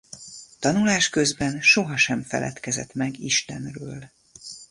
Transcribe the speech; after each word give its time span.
Tanulás 0.59 1.09
közben 1.09 1.61
soha 1.61 1.97
sem 1.97 2.23
feledkezett 2.23 2.93
meg 2.93 3.19
Istenről. 3.19 4.09